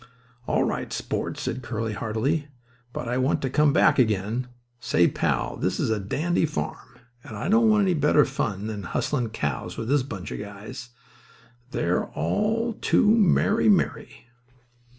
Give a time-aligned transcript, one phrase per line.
[0.47, 2.47] "All right, sport," said Curly, heartily.
[2.91, 4.47] "But I want to come back again.
[4.79, 6.97] Say, pal, this is a dandy farm.
[7.23, 10.89] And I don't want any better fun than hustlin' cows with this bunch of guys.
[11.69, 14.25] They're all to the merry merry."